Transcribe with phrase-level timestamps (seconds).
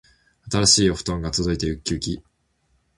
[0.49, 2.23] 新しいお布団が届いてうっきうき